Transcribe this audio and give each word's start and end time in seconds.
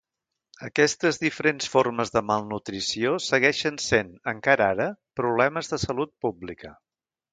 Aquestes 0.67 1.19
diferents 1.23 1.67
formes 1.73 2.13
de 2.15 2.23
malnutrició 2.29 3.11
segueixen 3.27 3.77
sent, 3.89 4.09
encara 4.33 4.71
ara, 4.77 4.89
problemes 5.23 5.71
de 5.75 5.81
salut 5.85 6.15
pública. 6.27 6.75